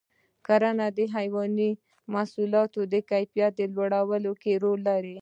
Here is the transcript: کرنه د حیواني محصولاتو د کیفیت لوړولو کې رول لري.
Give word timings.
کرنه 0.47 0.87
د 0.97 0.99
حیواني 1.15 1.71
محصولاتو 2.13 2.81
د 2.93 2.95
کیفیت 3.11 3.55
لوړولو 3.75 4.31
کې 4.41 4.53
رول 4.63 4.79
لري. 4.89 5.09